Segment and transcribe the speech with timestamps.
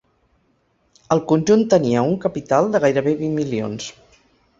[1.15, 3.91] El conjunt tenia un capital de gairebé vint milions.